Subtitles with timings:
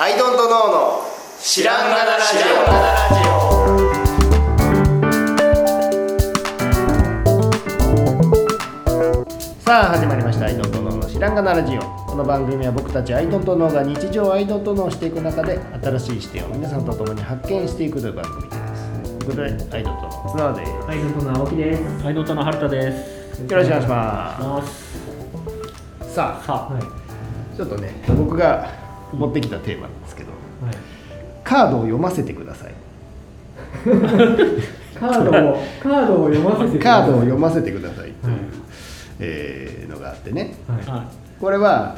[0.00, 1.02] アイドントノーの
[1.40, 3.58] 知らんがなラジオ
[9.60, 22.04] さあ始まりましたアイドントノーの知らんがなラジオこの番組は僕たちアイドントノーが日常をアイドントノーしていく中で新しい視点を皆さんと共に発見していくという番組ですということでアイドントノー綱田ですアイドントの青木です。
[22.04, 23.42] はい、ドントの春田です。
[23.42, 26.08] よろしくお願いしまます。
[26.08, 27.56] すさあさはい。
[27.56, 30.30] ちょっとね僕が持ってきたテーマなんですけど
[30.64, 30.74] はい。
[31.44, 32.74] カードを読ませてください。
[34.98, 37.02] カードをカードを読ませてください。
[37.02, 38.40] カードを読ませてくださいという、はい。
[39.20, 40.54] えーのがあってね。
[40.66, 41.40] はい。
[41.40, 41.96] これは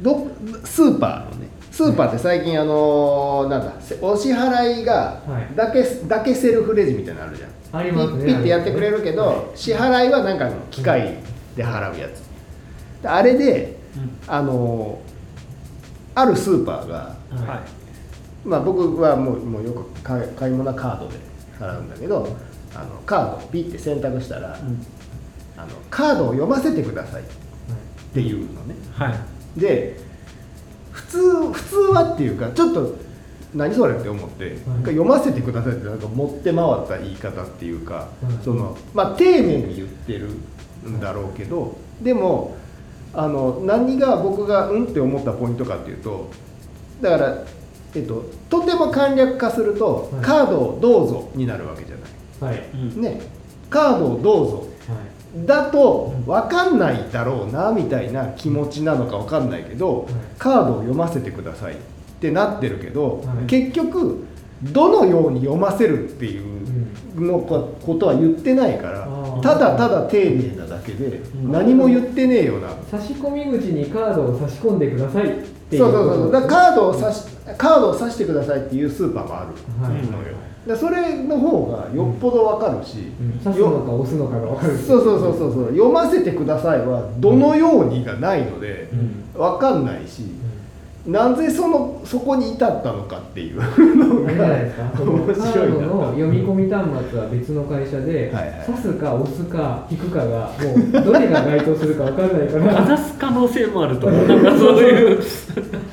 [0.00, 0.28] ど
[0.64, 5.56] スーパーのねスーパーって最近あのーなんだせお支払いがはい。
[5.56, 7.50] だけ,、だけセルフレジみたいなのあるじゃん。
[7.80, 8.24] ありますね。
[8.26, 9.38] ピッピッてやってくれるけど、はい。
[9.54, 11.16] 支払いはなんかの機械
[11.56, 12.22] で払うやつ、
[13.02, 14.00] であれでい。
[14.00, 14.10] うん。
[14.26, 15.13] あのー
[16.14, 17.62] あるスーパーがは
[18.44, 21.14] まあ、僕はもうもうよく買い買い物はカードで
[21.58, 22.36] 払うんだけど
[22.74, 24.60] あのカードをピッて選択したら、い。
[24.60, 24.86] うん。
[25.56, 27.26] あのカードを読ませてくださいっ
[28.12, 29.10] ていうのねは
[29.56, 29.60] い。
[29.60, 29.96] で
[30.90, 32.96] 普通普通はっていうかちょっと
[33.54, 40.30] 何それって思って、読ませてくださいってなんか持って回った言い方っていうか、はいそのまあ丁寧に言ってる
[40.88, 42.56] んだろうけどでも
[43.16, 46.30] あの何が僕がうんって思ったポイントかっていうと
[47.00, 47.44] だから、
[47.94, 52.56] えっと、とても簡略化すると、はいカードをどうぞになるわけじゃない。
[52.56, 52.68] はい。
[52.72, 53.00] うん。
[53.00, 53.20] ね、
[53.68, 54.64] カードをどうぞは
[55.42, 55.46] い。
[55.46, 61.76] だと分かんないだろうなみたいな気持ちなのか分かんないけど、はいカードを読ませてくださいっ
[62.20, 64.24] てなってるけど、はい結局
[64.62, 69.06] どのように読ませるっていうのこことは言ってないから、
[69.44, 75.28] ただただ丁寧なだけでん何も言ってねえよな、差し込み口にカードを差し込んでくださいっ
[75.70, 75.82] ていう。
[75.82, 77.24] そうそうそうそうだカードを差し
[77.58, 80.02] カードを差してくださいっていうスーパーもあるはい。
[80.06, 80.34] のよ、
[80.66, 84.78] でそれの方がよっぽど分かるし、うん刺すのか押すのかが分かる。
[84.78, 89.24] そうそうそうそうそう読ませてくださいはどのようにがないのでうん。
[89.38, 90.22] 分かんないし
[91.06, 93.60] なぜそのそこに至ったのかっていう。
[93.60, 94.90] あのれじゃないですか。
[94.96, 98.66] その面カ白いなードの読み込み端末は別の会社で、はいはい。
[98.66, 102.74] 刺すか押すか引くかがもうどれが該当するか分かんないから。
[102.74, 104.26] かざす可能性もあると思う。
[104.26, 105.22] なんかそういう。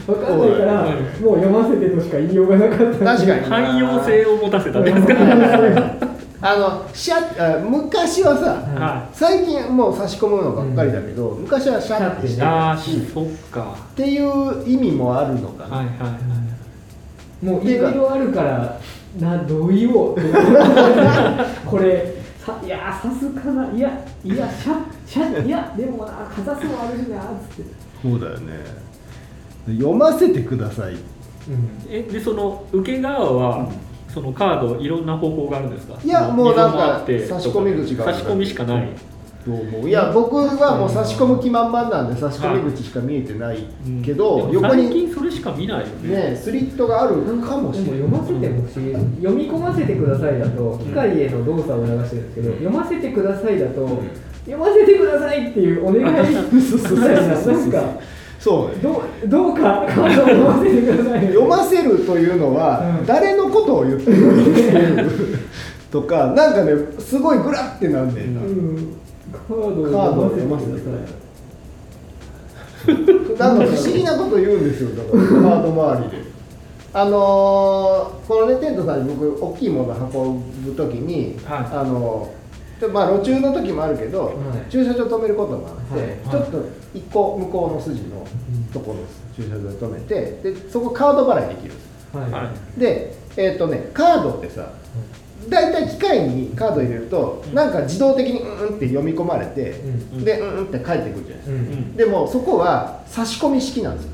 [0.07, 3.05] 分かんないから、もう読ませてとしか言いようがなかった。
[3.17, 3.41] 確かに。
[3.41, 6.20] 汎用性を持たせたんですか。
[6.43, 8.45] あのシャあ昔はさ
[8.79, 12.35] は最近もう差し込むのばっかりだけど、昔はシャッてしい。
[12.37, 12.79] てああ、っ
[13.13, 13.75] そっか。
[13.95, 16.17] ていう意味もあるのかな、はいはいは
[17.43, 17.45] い。
[17.45, 18.79] もういろいろあるから
[19.19, 20.15] などう言おう
[21.65, 23.89] これさいや刺すかないや
[24.23, 24.75] いやシャッ
[25.05, 27.19] シャッいやでもなかざすもあるしな
[27.49, 27.71] つって、
[28.01, 28.53] そうだよね
[29.67, 30.95] 読ませてください
[31.89, 33.67] え、で、その受け側は。
[34.13, 35.95] そのカードいろんな方法があるんですか？
[36.03, 38.89] いやもうなんか差し込み口がある差し込みしかない。
[39.87, 43.57] いや僕はもう差し込む気満々なんで差し込み口しか見えてない
[44.05, 46.31] けど、横に最近それしか見ないよね。
[46.31, 47.15] ねスリットがある。
[47.41, 47.97] かもしれない。
[47.97, 54.03] でも読ませても不思議読み込ませてくださいだと機械への動作を促してるんですけど、読ませてくださいだと、
[54.45, 56.47] 読ませてくださいっていうお願いみたいなな
[57.65, 57.99] んか
[58.41, 58.81] そうね。
[58.81, 61.27] どうどうかカードを読ませてください。
[61.27, 63.05] 読ませるというのはうん。
[63.05, 65.39] 誰のことを言ってるのっていう
[65.91, 68.95] とか なんかねすごいグラってなんでうん。
[69.47, 71.21] カードを読読ませてください。
[73.37, 74.89] なんか不思議なこと言うんですよ。
[74.95, 76.31] だからカード周りで。
[76.93, 81.59] あのーこのねテントさんに僕大きいもの運ぶ時に、はい。
[81.71, 84.33] あのーでまあ路中の時もあるけど、はい。
[84.71, 86.17] 駐車場止めることもあって、はい。
[86.31, 86.57] ちょっと
[86.93, 88.25] 一個向こうの筋の
[88.73, 89.03] ところの
[89.35, 91.73] 駐車場で止めてでそこカード払いできる。
[91.73, 92.31] んですはい。
[92.31, 94.69] はでえっ、とねカードってさ
[95.49, 100.23] 大体機械にカード入れると、なんか自動的にうんうんって読み込まれて、うん。
[100.23, 101.57] でうんうんって返ってくるじゃないですか、うん。
[101.57, 101.95] うん。
[101.95, 104.11] でもそこは差し込み式なんですよ。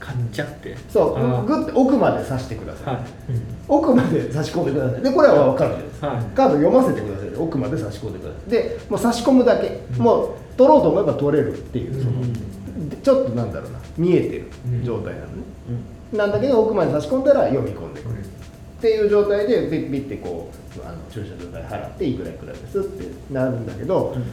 [0.00, 0.76] 買っちゃって。
[0.88, 3.04] そうグッて奥まで差してください、はい。
[3.68, 5.02] 奥まで差し込んでください。
[5.02, 6.00] でこれは分かるじゃないです。
[6.00, 6.24] か、はい。
[6.24, 7.34] カード読ませてください。
[7.36, 8.50] 奥まで差し込んでください。
[8.50, 14.46] でもう差し込むだけ、もう取ろうと思えば取れるっていうその、でちょっとなんだろうな見えてる
[14.84, 15.42] 状態なのね、
[16.12, 18.24] なんだけど奥まで差し込んだら読み込んでくる、っ
[18.80, 24.24] ていう状態でビッビッてこうあの駐車場代払っていくらいくらですってなるんだけど、うん。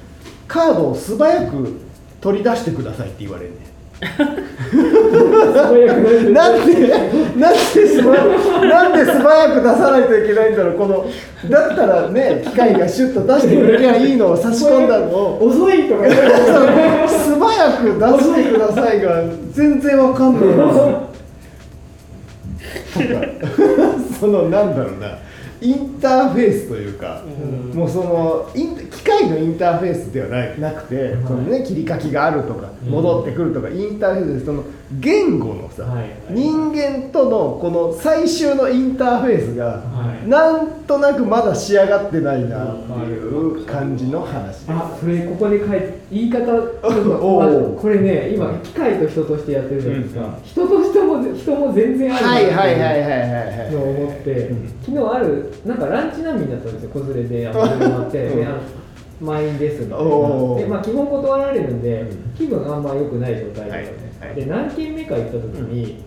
[0.48, 1.80] カードを素早く
[2.20, 3.68] 取り出してくださいって言われるね
[5.52, 6.74] なんでなんで
[7.86, 8.26] 素早
[8.66, 11.06] なんで素早く出さないといけないんだろうこの
[11.50, 15.38] だったらね機械がシュッと出してくれりゃいいのを差し込んだのを。
[15.46, 16.06] 遅いとか
[17.08, 20.44] 素早く出してくださいが全然わかんない
[24.20, 25.18] そのなんだろうな
[25.62, 27.78] インターフェースというか、うん。
[27.78, 31.24] もうそのイン機械のインターフェースではないなくて、はい。
[31.24, 32.92] そのね、切り欠きがあるとかうん。
[32.92, 34.64] 戻ってくるとか、インターフェースでその
[34.94, 36.02] 言語のさ、はい。
[36.02, 40.28] はい人間とのこの最終のインターフェースが、はい。
[40.28, 44.66] なんとなくまだ仕上がってないなっていう感じの話です。
[44.70, 46.46] あそれここで書いて言い方
[46.82, 50.89] これね今機械と人としてやってるじゃないですか、うん人と人
[51.20, 53.72] も人も全然あるなはいはいはいはいいはいはい。
[53.72, 54.70] のを思って、うん。
[54.82, 59.28] 昨日あるなんかランチ難民だったんですよ子連れであの車乗って、うん。
[59.28, 60.56] 満員ですみたいな。
[60.56, 62.34] で、まあ、基本断られるんで、うん。
[62.38, 64.36] 気分あんま良くない状態だよね、はいはい。
[64.36, 66.04] で何軒目か行った時に、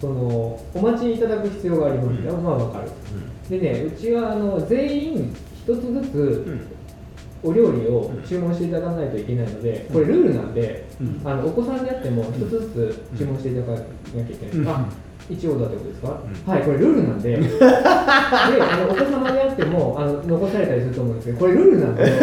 [0.00, 2.42] そのお待ちいただく必要があります、うん。
[2.42, 2.90] まあ分かる。
[3.48, 6.14] でねうちはあの全員一つずつ
[6.46, 6.60] うん
[7.42, 11.20] お料理を注文していただかないといけないので、これルールなんで、うん。
[11.24, 14.68] あのお子さんであっても一つずつ注文していただかなきゃいけない、うん。
[14.68, 14.88] あ
[15.30, 16.52] 1オーダーってことですか、うん。
[16.52, 17.36] はいこれルールなんで。
[17.40, 22.04] であのお子様であってもあの残されたりすると思うんですけどこれルールなんで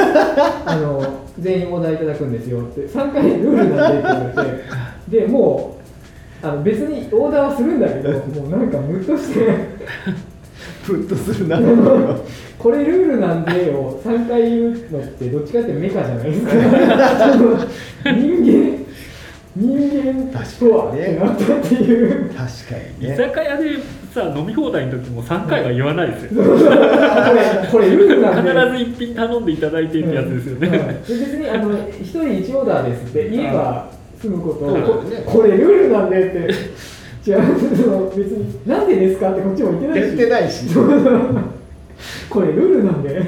[0.66, 1.04] あの
[1.40, 5.22] 全員オーダーいただくんですよって3回ルールなんでって言われて。
[5.26, 5.78] でも
[6.44, 9.48] うあの別にオーダーはするんだけどもうなんかムッとして
[10.88, 11.60] プッとするな。
[12.58, 16.54] これルールなんでを3回言うのってどっちかっていうとメカじゃないですか。
[18.06, 18.88] 人間
[19.58, 22.30] 人間とはってなったっていう。
[22.30, 22.46] 確か
[23.00, 23.14] にね。
[23.14, 23.78] 居酒屋で
[24.14, 28.52] さ飲み放題の時も3回は言わないですよ、これこれルールなんで。
[28.52, 30.74] 必ず一品頼んでいただいてってやつですよね、うん。
[30.74, 33.90] はいで別にあの一人1オーダーですって言えば
[34.22, 36.54] 済むことをこれルールなんでって
[37.28, 37.76] 違う。
[37.76, 40.66] その別になんでですかってこっちも言ってない言っしてないし。
[42.30, 43.22] これルールなんで。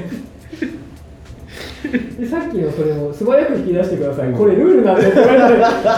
[2.20, 5.90] でさっきのそれも素早く引き出してください、これルールなんでって言われたらやっぱ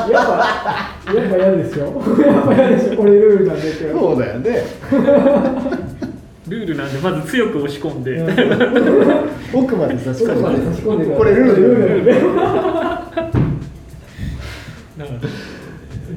[1.12, 1.84] やっぱ嫌でしょ
[2.24, 4.64] やっぱ嫌でしょこれルールなんでって言われそうだよね。
[6.48, 8.22] ルールなんでまず強く押し込んで、て
[9.52, 10.34] 奥まで差し込んで。
[10.34, 11.18] 奥まで差し込んでください。
[11.18, 12.91] これルールなんで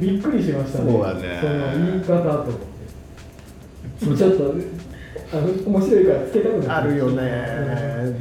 [0.06, 0.92] びっくりしましたね。
[0.92, 1.40] そうだね。
[1.42, 2.56] その言い方と思っ
[4.00, 4.18] て。
[4.18, 4.56] ちょっと
[5.34, 7.22] あの面白いからつけたくなあるよね。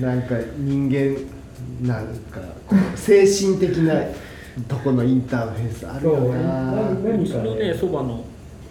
[0.00, 1.16] なんか人間
[1.82, 2.40] なんか
[2.94, 3.94] 精神的な
[4.68, 6.72] とこのインターフェースあるよそうな。
[6.72, 8.24] 何かうちのねねそばの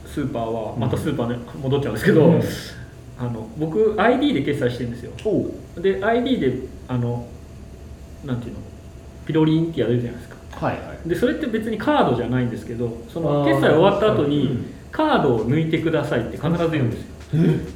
[0.06, 2.42] スーパーはまたスーパーね戻っちゃうんですけど、うん。
[3.20, 5.12] あの僕 ID で決済してるんですよ。
[5.82, 6.54] で ID で
[6.88, 7.28] あの
[8.26, 8.60] なんていうの
[9.26, 10.76] ピロリンってやるじゃないですかはい。
[10.76, 11.10] はい。
[11.10, 14.66] でそれって別にカードじゃないんですけどその決済終わった後にうん。
[14.92, 17.14] カードを抜いてくださいって必ず言うんですよ。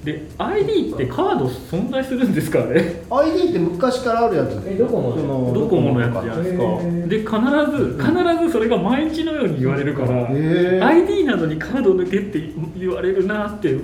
[0.03, 4.61] で ID ってカード存在するんですかあれ？ID って昔からあるやつ。
[4.67, 6.63] えドコモのそのドコモのやつじゃないですか。
[7.07, 7.19] で
[7.65, 13.75] 必ず必ずそれが毎日のように言われるから ID なのにカード抜けって言われるなって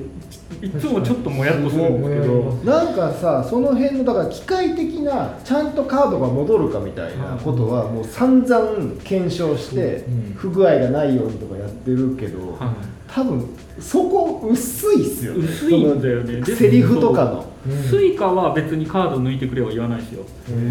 [0.62, 2.44] いつもちょっともやっとするんですけど。
[2.64, 10.34] なんかさその辺のだから機械的なちゃんとカードが戻るかみたいなことはもう散々検証してうん。
[10.36, 13.48] 不具合がないようにとかやってるけどはい多分
[13.80, 15.46] そこ薄いっすよね。
[15.46, 16.44] 薄いんだよね。
[16.44, 17.46] セリフとかの。
[17.68, 17.84] うん。
[17.84, 20.26] Suica は別にカード抜いてくれは言わないですよ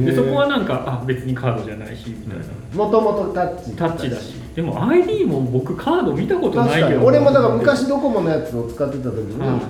[0.05, 2.44] でそこはなんかあ別にカードじゃないしみたいな。
[2.75, 3.77] もともとタッチ。
[3.77, 4.35] タッチだし。
[4.55, 7.05] でも ID も僕カード見たことないけど。
[7.05, 9.61] 俺もだから昔ドコモのやつを使ってた時に、は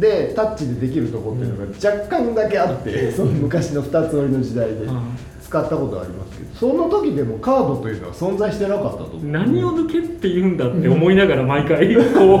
[0.00, 4.86] でタッチでできるとこっていうのが若干だけあって、その昔の二つ折りの時代で。
[4.86, 5.02] は
[5.46, 9.30] 使ったことありますけどその時でもカードというのは存在してなかったと思う。
[9.30, 12.40] 何を抜けって言うんだって思いながら毎回こ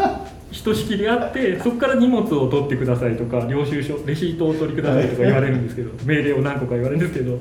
[0.52, 7.38] ひとしきりあってそこから荷物を取ってくださいとか領収書レシートをお取りくださいとか言われるんですけど命令を何個か言われるんですけど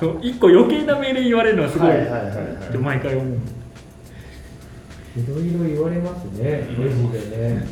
[0.00, 2.26] そう一個余計な命令言われるのはすごいはいはいはいはい
[2.70, 3.26] って毎回思う。
[5.18, 7.66] いろいろ言われますねレジでね。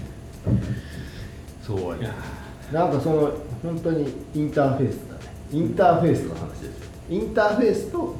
[1.62, 2.14] そういや
[2.72, 5.20] なんかその本当にインターフェースだね。
[5.52, 6.53] インターフェースの話
[7.10, 8.16] インターフェースと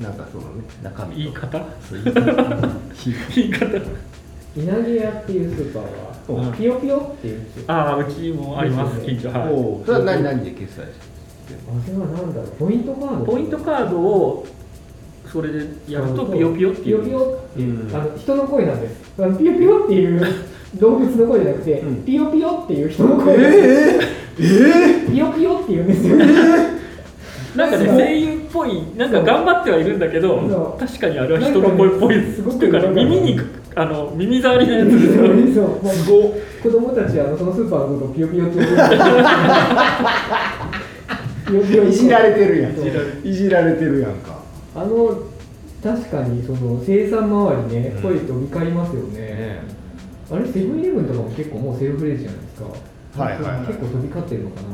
[0.00, 1.58] なんかそのね中身と言い方？
[1.88, 2.68] そう言い方。
[3.34, 4.04] 言い方。
[4.56, 5.82] 稲毛屋っていうスーパー
[6.36, 6.52] はうん。
[6.54, 9.28] ピヨピヨって言うんですよああうちもあります近所。
[9.30, 9.84] はい。
[9.86, 10.88] それは何何で決済して
[11.68, 13.24] あれはなんだろうポイントカード。
[13.24, 14.46] ポイントカードを
[15.30, 15.58] それで
[15.88, 16.84] やるとピヨピヨっていう。
[16.84, 17.20] ピヨピヨ
[17.50, 17.96] っていう、うん。
[17.96, 19.12] あの人の声なんです。
[19.38, 20.22] ピヨピヨっていう
[20.78, 21.96] 動物の声じゃなくて、うん。
[22.04, 23.68] ピヨピヨっていう人の声なんです。
[24.40, 26.16] ええ ピヨピヨって言うんですよ、
[27.56, 33.40] なんかね声優っぽいなんか頑張ってはいるんだけど確かにあれは人の声っぽいなんかねすごくっていうか耳に
[33.76, 34.90] あの耳障りなやつ。
[34.90, 35.82] ですよそう。
[35.82, 35.94] もう。
[35.94, 36.32] すごっ
[36.62, 38.58] 子供たちはあのそのスーパーのことをピヨピヨって
[41.88, 42.72] いじられてるやん。
[43.26, 44.38] いじられてるやんか。
[44.76, 45.22] あの
[45.82, 49.60] 確かにその生産周りね、うん声と見かりますよね、
[50.30, 52.68] ああれセブンイレブンとかも結構もうセルフレジじゃないですか。
[53.22, 53.66] はいはいはい。
[53.66, 54.68] 結構飛び交ってるのかな。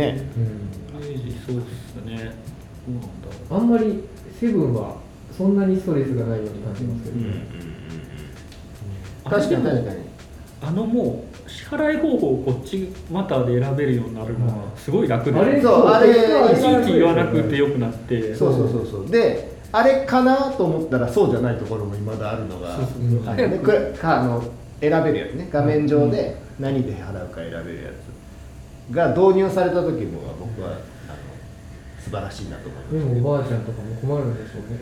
[0.00, 0.22] ね。
[0.36, 0.79] うん
[1.52, 2.34] そうですね。
[2.86, 3.06] どうなんだ
[3.50, 4.04] ろあんまり
[4.38, 4.96] セブンは
[5.36, 7.22] そんなにストレスがないように感じますけど、う
[9.24, 10.10] 確かにあれでも確かに。
[10.62, 16.14] あのもう支払い方法をこっちまたで選べるようになるのはすごい楽で、あれそうあれい
[16.54, 18.34] ちいち言わなくてよくなって。
[18.34, 19.10] そうそうそうそう。
[19.10, 23.34] であれかなと思ったらそうじゃないところも未だあるのがそうそうそう。
[24.02, 24.42] あの
[24.80, 25.48] 選べるやつね。
[25.50, 30.78] 画面上で何で払うか選べるやつが導入された時も僕は
[32.02, 34.78] 素晴らしいなと思いまでもおばあちゃんとかも困るんでしょうね。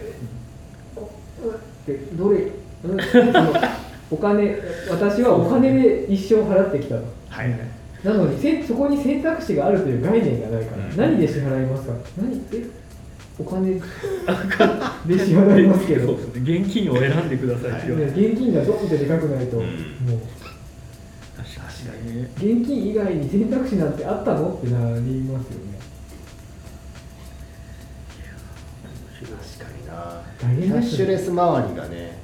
[1.86, 2.52] でどれ？
[4.10, 4.56] お金
[4.90, 7.60] 私はお金で一生払ってきたとはいはい。
[8.04, 10.96] なのにせそこに選択肢があるという概念がないから、うん。
[10.96, 11.94] 何で支払いますか？
[12.20, 12.40] 何？
[12.52, 12.64] え？
[13.40, 13.74] お金
[15.06, 17.70] で支払いますけど、現金を選んでください。
[17.70, 19.64] って言われて、ね現金がドンってでかくないと、うん。
[19.64, 19.74] もう。
[21.36, 21.62] 確か
[22.04, 22.16] に。
[22.22, 24.54] ね現金以外に選択肢なんてあったの？
[24.54, 25.78] ってなりますよね
[30.38, 32.18] キャッシュレス周りがね。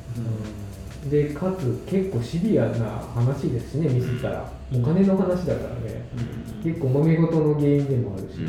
[1.11, 4.51] でかつ結構シビアな話ですしねミスったら。
[4.73, 6.07] お金の話だからね、
[6.65, 8.49] 結構揉め事の原因でもあるしね、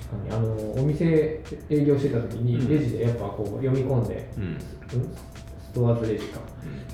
[0.00, 2.68] 確かにあのお店営業してた時にうん。
[2.68, 4.42] レジでやっぱこう読み込んで、うん。
[4.44, 6.40] うんストアーズレジか。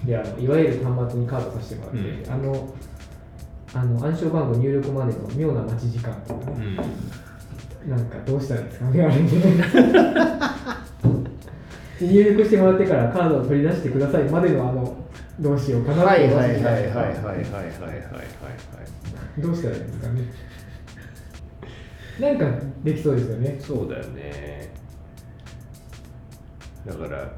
[0.05, 2.33] であのいわゆる端末にカードさせてもらって、うん。
[2.33, 2.75] あの
[3.73, 6.83] あの暗証番号入力までの妙な待ち時間っていうのね
[7.87, 8.91] なんかどうしたらいいんですか？
[8.91, 9.23] ねあれね
[12.01, 14.97] で入力してもらってからカードを取り出してくださいまでのあの
[15.39, 17.43] どうしようかなってはいはいはい思はいはいはいはいはいはい
[19.41, 20.21] どうしたらいいんですかね？
[22.21, 22.47] なんか
[22.85, 23.57] できそうですよね。
[23.61, 24.73] そうだよね。
[26.87, 27.33] だから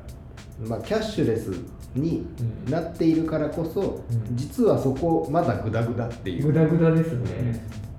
[0.66, 1.50] まあキャッシュレス
[1.94, 2.26] に
[2.68, 4.36] なっているからこそ、うん。
[4.36, 6.46] 実はそこまだグダグダっていう。
[6.46, 7.30] グダグダですうんね、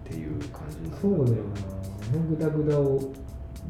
[0.05, 1.62] っていう感じそうだよなあ
[2.13, 3.00] のグダグダを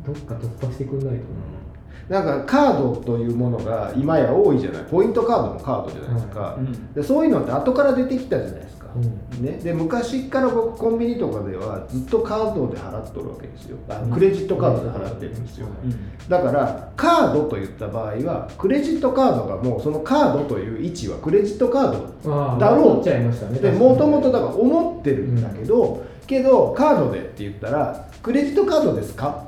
[0.05, 2.19] どっか突破してくんないとな。
[2.21, 4.83] んかカードというものが今や多いじゃない。
[4.83, 6.93] ポイントカードもカードじゃないですか、はうん。
[6.93, 8.99] でそういうのって後から出てきたじゃないですか、う
[9.39, 9.45] ん。
[9.45, 13.77] ね、で昔から僕コンビニとかではずっとカードで払っとるわけですよ。
[13.89, 16.27] あのクレジットカードで払ってるんですよ、うん。
[16.27, 23.59] だからカードといった場合はクレジットカードがもうそのカードという位置はクレジットカードああだろう取っちゃいましたね。
[23.59, 29.45] でもともとだから思ってるんだけど、けどカードでって言ったらクレジットカードですか？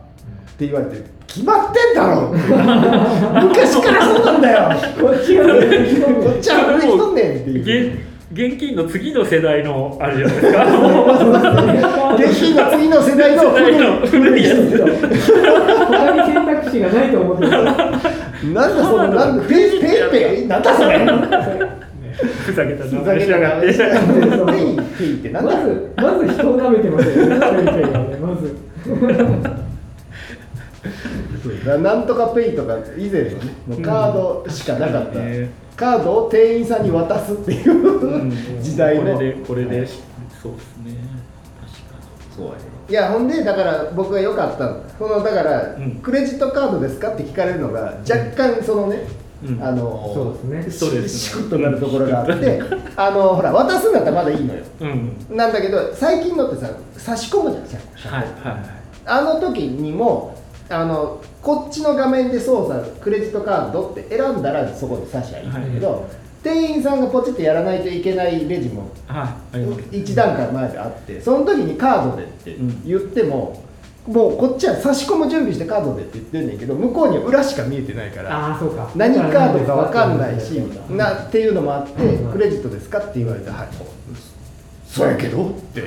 [0.53, 2.37] って言われて決まってんだろって。
[3.43, 4.69] 昔からそうなんだよ。
[4.99, 7.93] こっちが出てきとんねんこっちは古い人ねんっていう。
[7.93, 10.65] 現現金の次の世代のあれじゃないですか？
[12.15, 14.57] 現金の次の世代の世代の古いやつ
[15.87, 17.51] 他に選択肢がないと思ってる。
[17.51, 20.47] なんだそのなんだペイペイペイ？
[20.47, 21.05] なんだそれ？
[22.15, 24.47] ふざけた名ふざけたな前しやがって。
[24.47, 27.39] ペイペイってなんだまずまず人を舐めてますよね。
[27.39, 28.55] ペイペイはねまず
[31.81, 35.49] なんとかペイとか以前のねもうカードしかなかった、ね。
[35.75, 38.31] カードを店員さんに渡すっていう、うん
[38.61, 39.15] 時代の。
[39.15, 39.87] これでこれで、はい。
[40.41, 40.95] そうですね。
[42.35, 42.57] そうやね
[42.87, 44.83] いやほんでだから僕が良かったの。
[44.97, 45.95] そのだから、うん。
[46.01, 49.24] クレジットカードですかって聞かれるのが若干そのね、うん
[49.61, 50.71] あのそうですね。
[50.71, 52.61] ストレスししくっとなるところがあって
[52.95, 54.61] あのほら渡すんだったらまだいいのよ。
[55.29, 57.63] なんだけど最近のってさ差し込むじゃん
[57.95, 60.35] 車はいはいあの時にも
[60.69, 66.07] あのこっちの画面で操作クレジットカードって選んだらそこで差しゃいいんだけど、
[66.41, 73.63] 店員さんがポチってやらないといけないレジもはいあります1段階前であってその時にカードでって言っても、
[74.07, 78.91] もうこっちは差し込む準備してカードでって言ってんねんけど向こうには裏しか見えてないからああそうか。
[78.95, 83.67] 何カードか分かんないしうんなっていうのもあってうんクレジットですかって言われてはい。
[84.87, 85.83] そうやけどって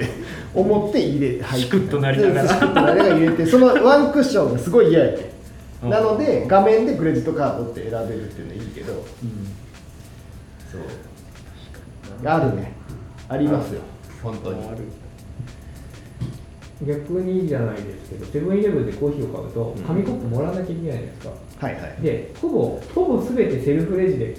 [0.53, 2.49] 思って入れ入ってシクッとなりながら。
[2.49, 5.31] シクッとなりながら入れてそのワンクッションがすごい嫌やけ
[5.85, 5.91] うん。
[5.91, 8.93] なので画面でクレジットカードって選べるっていうのはいいけど。
[10.71, 10.81] そう。
[12.29, 12.73] あるね。
[13.29, 13.81] ありますよ。
[14.23, 14.67] 本当に。
[14.67, 14.79] ある
[16.87, 19.83] 逆にじゃないですけどセブンイレブンでコーヒーを買うとうん。
[19.83, 22.03] 紙コップもらわなきゃいけないじゃないですか、はいはい。
[22.03, 24.37] でほぼほぼ全てセルフレジで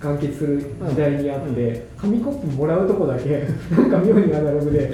[0.00, 1.98] 完結する時代にあって、うん。
[1.98, 4.92] 紙コップもらうとこだけなんか妙にアナログで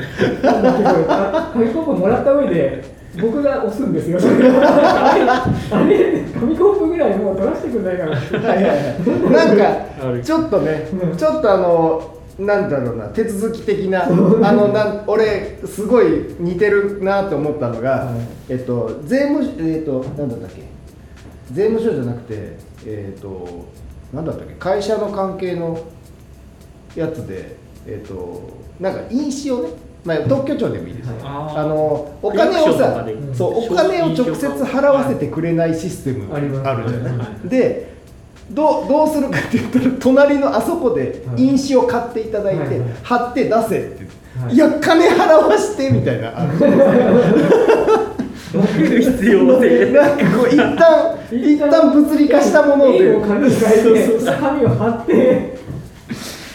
[1.53, 2.85] 紙コップもらった上で
[3.21, 4.19] 僕が押すんですよ。
[4.21, 8.11] あ れ紙コップぐらいもう取らせてくんないかな。
[8.11, 9.31] はいはいはい。
[9.31, 11.17] なんか ちょっとねうん。
[11.17, 18.15] ちょっとあのなんだろうな手続き的なあのなん俺すごい似てるなと思ったのが、はい。
[18.49, 20.63] えっと税務えっとなんだったっけ？
[21.53, 23.67] 税務署じゃなくてえっと
[24.13, 24.55] なんだったっけ？
[24.55, 25.79] 会社の関係の
[26.97, 28.51] やつでえっ、と
[28.81, 29.75] なんか印紙をね、
[30.05, 31.07] まあ、特許庁でもいいです。
[31.07, 37.95] よ、あのお金をさそうお金を直接払わせてくれないシステムありますあるじゃない、はで
[38.51, 41.43] どうどうするかって言ったら隣のあそこではい。
[41.43, 42.89] 印紙を買っていただいて、はいはい。
[43.03, 44.07] 貼って出せって、
[44.41, 44.55] はい。
[44.55, 46.33] い、や金払わしてみたいな。
[48.55, 49.91] 必要性。
[49.93, 52.99] なんかこう一旦一旦物理化したもので。
[54.39, 55.54] 紙を貼って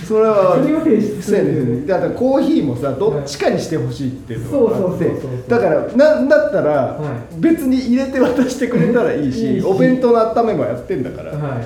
[0.10, 5.06] それはそだからコーヒーもさどっちかにしてほしいっていうのがあって。
[5.06, 9.68] そうそうそうそうだからなんだったらは別に入れて渡してくれたらいいし、いいし。
[9.68, 11.64] お弁当の温めもやってんだから、はい。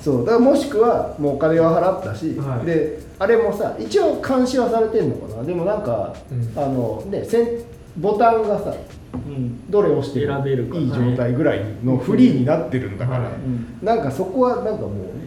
[0.00, 0.24] そう。
[0.24, 2.66] だからもしくはもうお金は払ったし、はい。
[2.66, 5.42] であれもさ一応監視はされてんのかな。
[5.42, 6.52] でもなんか、うん。
[6.56, 7.48] あのねせん
[7.96, 8.72] ボタンがさ
[9.14, 9.68] うん。
[9.68, 13.84] どれ押して選べるからいい状態ぐらいのフリーになってるんだから、はい。
[13.84, 15.23] なんかそこはなんかもう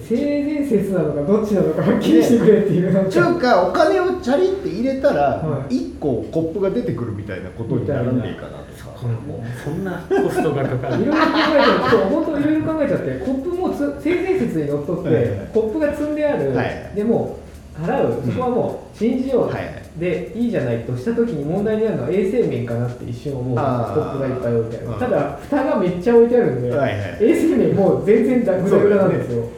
[0.00, 2.92] 性善説なのかどっちなのかはっきりしてくれっていう。
[2.92, 5.74] なんちゅかうかお金をチャリって入れたらはい。
[5.74, 9.06] 1個コップが出てくるみたいなことにならんでいいかなとか。
[9.26, 11.02] もうそんなコストがかかる。
[11.02, 15.38] いろいろ考えちゃうそう本当いろいろ考えちゃってコップもつ性善説にのっとって、はい。
[15.38, 16.92] はいコップが積んである、はい。
[16.94, 17.38] でも
[17.82, 18.22] 払う。
[18.24, 23.56] そこはもう信じよう、でいいじゃないとした時に問題になるのは衛生面かなって一瞬思う。
[23.56, 24.86] コップがいっぱい置いてある。
[24.86, 24.98] うん。
[25.00, 29.48] ただ蓋がめっちゃ置いてあるんで、はいはい衛生面もう全然だぐだぐだなんですよ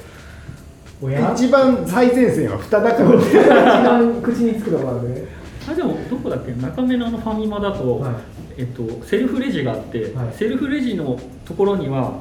[1.35, 3.17] 一番最前線は蓋だからね。
[3.27, 5.27] 一番口につくところなんでね。
[5.71, 6.53] あでもどこだっけ？
[6.53, 8.15] 中目のあのファミマだと、はい。
[8.57, 10.33] えっと、セルフレジがあって、はい。
[10.33, 12.13] セルフレジのところには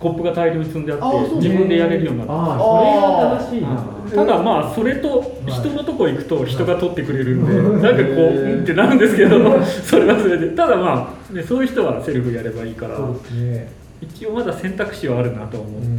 [0.00, 3.70] コップが大量に積んであって自分でやれるようになってああそれが
[4.08, 4.24] 正しいな。
[4.24, 13.72] ただまあそれと人のとこ行くと人が取ってくれるんで、なんかこううんってなるんですけど それはそれでただまあ、ね、そういう人はセルフやればいいからそうですね。
[14.00, 15.96] 一応まだ選択肢はあるなとは思う、うん。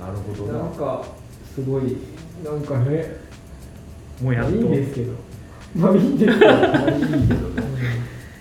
[0.00, 1.02] なるほどなんか
[1.60, 1.96] すごい
[2.42, 3.16] なんかね
[4.22, 4.56] もうやっと。
[4.56, 5.12] いいんですけど。
[5.76, 7.62] まあいいんですけどまあいいけどね。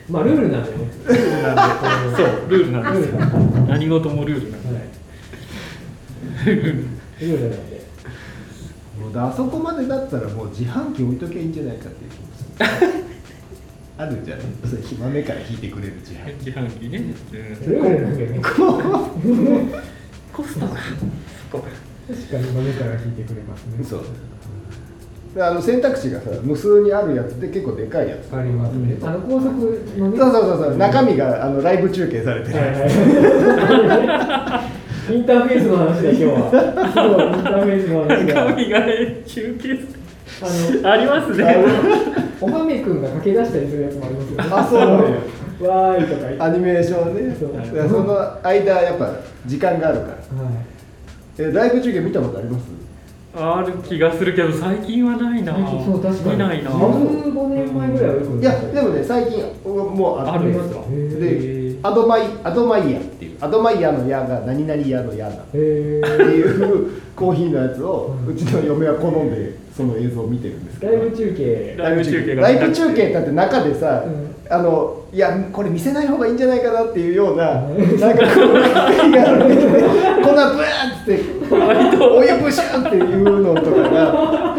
[0.10, 0.78] まあルールなんでね。
[1.08, 2.50] ルールなんでそう。
[2.50, 3.20] ルールなんですよ。
[3.68, 4.86] 何事もルールなんで、はい。
[6.46, 7.80] ルールなんで。
[9.00, 12.90] もうあそこまでだったらもう自販機置いときゃいいんじゃないかっていう気もする。
[13.98, 16.46] あるじゃないそれ豆から引いてくれる自販機。
[16.46, 17.10] 自販機ね、うん。
[17.70, 18.40] ルールなんでね。
[20.32, 20.78] コストが
[22.10, 23.84] 確かに豆から引いてくれますね。
[23.84, 24.02] そう
[25.36, 28.36] であの選択肢がさ無数にあるやつで結構でかいやつ。
[28.36, 28.98] ありますね。
[29.04, 29.46] あの高速
[29.98, 30.18] のね。
[30.18, 30.78] そうそうそうそう。
[30.78, 32.58] 中身があのライブ中継されてる。
[32.58, 34.64] はいやは
[35.10, 35.14] い。
[35.14, 36.50] インターフェースの話だ今日は。
[36.50, 38.46] そうインターフェースの話だ。
[38.48, 39.80] 神がね中継
[40.42, 40.46] あ
[40.82, 41.44] のありますね。
[42.42, 44.38] おはめくんが駆け出したりするやつもありますよ。
[44.38, 47.36] ねあそうなんやわーいとかアニメーションね。
[47.40, 47.50] そう。
[47.88, 49.14] その間やっぱ
[49.46, 50.14] 時間があるから。
[50.44, 50.79] はい
[51.40, 52.66] えライブ中継見たことあります？
[53.36, 55.54] ある気がするけど最近はないな。
[55.56, 56.32] そう確かに。
[56.34, 56.72] 見ないな。
[56.72, 60.82] 15年前ぐらいはよく見いやでもね最近もうあるんですか
[61.20, 70.92] でアドマイアドマイヤーっていうアドマイヤーの矢が何々屋の矢だっていうコーヒーのやつをうんうちの嫁は好んでその映像を見てるんですけど。
[70.92, 74.36] ライブ中継ライブ中継がライブ中継だって中でさ、うん。
[74.50, 77.98] あのいやこれ見せない方がいいんじゃないかなっていうような、うん。
[77.98, 84.58] なんかこう光があるんで粉ブーンってお湯ブシュンっていうのとかが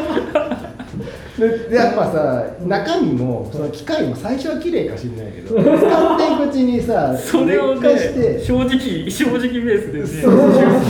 [1.40, 10.06] ででやっぱさ中身もその機械も最初は綺麗かしれないけど使っていくうちにさそれを劣化してね正直正直ベースでね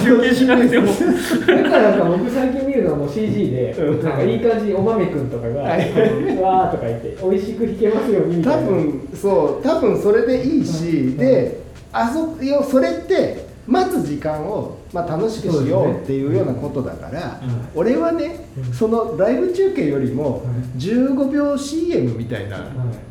[0.05, 0.87] 集計しなくても。
[0.87, 4.05] だからなんか僕最近見るのはもう CG で、うん。
[4.05, 8.69] なんかいい感じにお豆くんとかが、はわーとか言って、美味しく弾けますようにみたいな。
[8.69, 11.61] 多分そう多分それでいいし、で
[11.93, 18.75] あそそれって待つ時間を、まあ、楽しくしようっていうようなことだから、うん俺はね、うん。
[18.75, 22.65] そのライブ中継よりもうん15秒 CM みたいな、は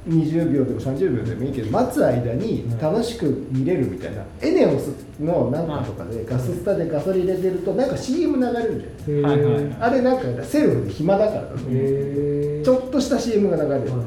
[0.09, 9.41] 20秒でも30秒でもいいけど待つ間に楽しく見れるみたいな、エネオスのなんかとかでガススタでガソリン入れてるとなんか CM 流れるじゃないい。
[9.41, 9.51] へー。
[9.53, 13.85] はいはいあれなんかセルフで暇だから、ちょっとした CM が流れる、はい。
[13.85, 14.03] っ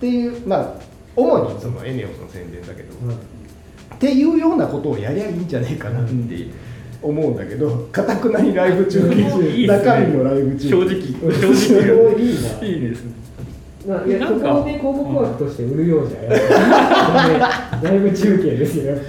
[0.00, 0.74] ていうまあ
[1.14, 3.16] 主にそのエネオスの宣伝だけど、はい
[4.02, 6.12] っていうようなことをやりゃいいんじゃないかなって
[7.00, 9.22] 思うんだけどかたくなにライブ中継
[9.64, 10.68] 中身のライブ中継。
[10.68, 11.32] 正直。
[11.32, 12.10] 正す直。
[12.10, 12.66] ごいいいな。
[12.66, 13.04] いいです。
[13.86, 14.46] ないやなんか。
[14.48, 16.18] そこをね広告枠として売るようじゃ
[17.80, 19.04] ライブ中継ですよやっ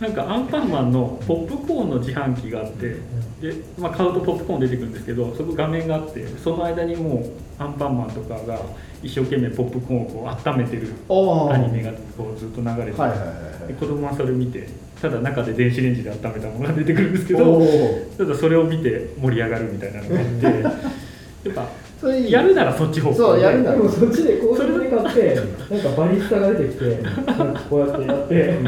[0.00, 2.96] なんかアンパンマンのポップコーンの自販機があって
[3.40, 8.60] で、まあ、買うとポップコーン出てくるんですけどそこ画面があってその間にもうアンパンマンとかが
[9.02, 14.68] 一生懸命ポップコーンをこう温めてるあアニメがこうずっと流れてて、はいはい子供はそれ見て
[15.02, 18.16] ただ中で電子レンジで温めたものが出てくるんですけおどー。
[18.16, 20.46] ただそれを見て盛り上がるみたいなのがあって
[21.48, 21.68] やっぱ
[22.00, 23.18] それいいやるならそっち方向で。
[23.18, 28.60] そうやるならでもそっちでコーヒーで買ってなんかバリスタが出てきてなんかこうやってやってえ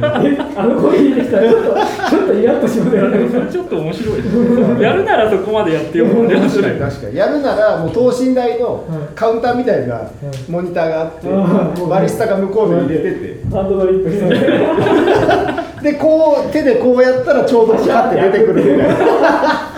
[0.56, 1.74] あのコーヒーできたらちょっと
[2.10, 3.28] ちょっとイラッとしますよね。
[3.28, 10.10] それちょっと面白いですやるならそこまでやってよ面話白い確かにやるならもう等身大のカウンターみたいな
[10.48, 11.88] モニターがあって、うん。
[11.88, 13.44] バリスタが向こうに入れてて。
[13.52, 15.58] ハンドドリップして。
[15.82, 19.77] でこう手でこうやったらちょうど光って出てくるみたいな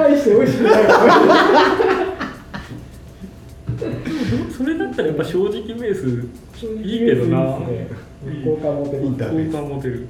[0.00, 0.72] 大して美味しくない。
[4.56, 6.28] それだったらやっぱ正直ベース
[6.82, 7.58] いいけどな。
[8.44, 10.06] 好感持てる好感持てる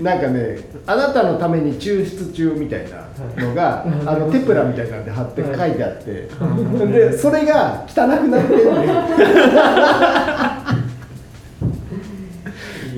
[0.00, 3.06] なんかねあなたのために抽出中みたいな
[3.42, 6.28] のが、はいあのテプラみたいなんで貼って書はいいてあって、
[6.86, 7.96] でそれが汚く
[8.28, 8.74] なってるん。
[8.76, 8.92] で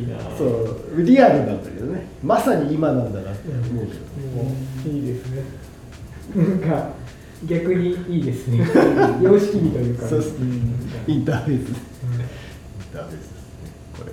[0.00, 0.18] いいな。
[0.36, 2.06] そうリアルなんだけどね。
[2.22, 3.94] まさに今なんだなって思うけ
[4.88, 5.42] ど、いいですね
[6.38, 6.90] なんか
[7.46, 8.58] 逆にいいですね。
[9.22, 10.06] 様式美というか。
[10.06, 10.74] そうそううん
[11.06, 11.74] インターフェース、イン
[12.92, 14.12] ターフェースですねこれ。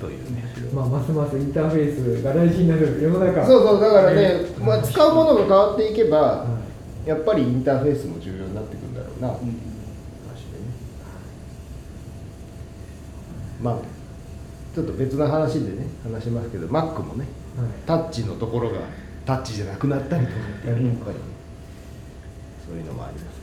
[0.00, 3.46] というねまあますますインターフェースが大事になる世の中。
[3.46, 6.46] そうそうだからね、まあ、使うものが変わっていけば、は
[7.06, 9.52] やっぱりインターフェースも重要になってくるんだろうな、話でね。
[13.62, 13.78] まあ
[14.74, 17.70] ちょっと別な話でね話しますけど Mac もねいはい。
[17.86, 18.78] タッチのところが
[19.26, 21.16] タッチじゃなくなったりとかってやるのかに
[22.66, 23.34] そういうのもあります。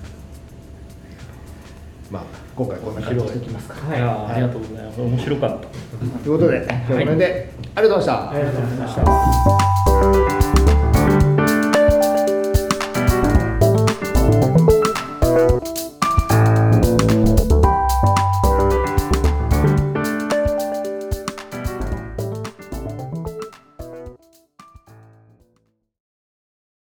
[2.12, 2.24] まあ
[2.56, 3.42] 今回こんな感じにしてい。
[3.42, 4.02] きますかはい。
[4.02, 5.02] ありがとうございます。
[5.02, 5.68] 面白かった。
[5.68, 8.32] ということでこれで、ありがとうございました。
[8.32, 10.41] ありがとうございました